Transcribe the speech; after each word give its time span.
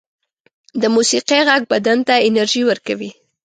د 0.81 0.83
موسيقۍ 0.95 1.39
غږ 1.49 1.61
بدن 1.73 1.97
ته 2.07 2.13
انرژی 2.27 2.61
ورکوي 2.65 3.11